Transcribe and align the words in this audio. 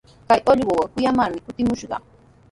Kay 0.27 0.41
allquqa 0.51 0.85
kuyamarmi 0.93 1.39
kutimushqa. 1.45 1.97